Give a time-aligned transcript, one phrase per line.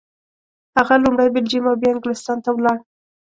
[0.77, 2.77] هغه لومړی بلجیم او بیا انګلستان ته ولاړ.